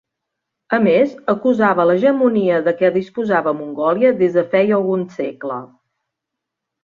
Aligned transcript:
A 0.77 0.77
més, 0.85 1.11
acusava 1.33 1.83
l'hegemonia 1.89 2.57
de 2.69 2.73
què 2.79 2.91
disposava 2.95 3.53
Mongòlia 3.59 4.13
des 4.23 4.33
de 4.39 4.45
feia 4.55 4.77
algun 4.81 5.03
segle. 5.19 5.59